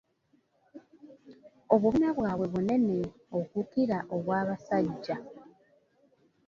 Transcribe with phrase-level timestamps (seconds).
[1.73, 2.97] Obubina bwabwe bunene
[3.37, 5.15] okukira obw'abasajja.